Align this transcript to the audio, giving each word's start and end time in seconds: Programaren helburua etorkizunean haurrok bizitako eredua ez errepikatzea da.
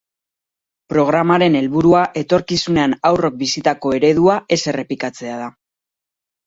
Programaren 0.93 1.57
helburua 1.59 2.01
etorkizunean 2.23 2.97
haurrok 3.11 3.39
bizitako 3.45 3.95
eredua 4.01 4.43
ez 4.59 4.61
errepikatzea 4.75 5.43
da. 5.47 5.57